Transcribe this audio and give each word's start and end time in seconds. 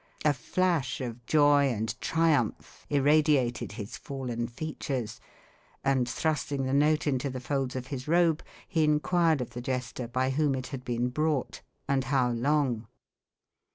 A 0.25 0.33
flash 0.33 0.99
of 0.99 1.23
joy 1.27 1.69
and 1.71 1.93
triumph 2.01 2.87
irradiated 2.89 3.73
his 3.73 3.97
fallen 3.97 4.47
features; 4.47 5.21
and 5.83 6.09
thrusting 6.09 6.63
the 6.63 6.73
note 6.73 7.05
into 7.05 7.29
the 7.29 7.39
folds 7.39 7.75
of 7.75 7.85
his 7.93 8.07
robe, 8.07 8.41
he 8.67 8.83
inquired 8.83 9.41
of 9.41 9.51
the 9.51 9.61
jester 9.61 10.07
by 10.07 10.31
whom 10.31 10.55
it 10.55 10.65
had 10.73 10.83
been 10.83 11.09
brought, 11.09 11.61
and 11.87 12.05
how 12.05 12.31
long. 12.31 12.87